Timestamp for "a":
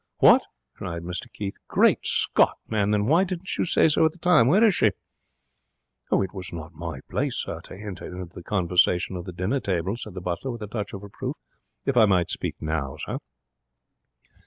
10.63-10.67